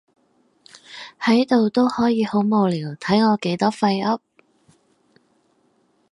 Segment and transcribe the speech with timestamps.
[1.19, 4.19] 喺度都可以好無聊，睇我幾多廢噏